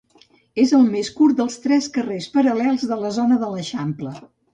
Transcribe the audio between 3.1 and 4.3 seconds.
zona de l'eixample.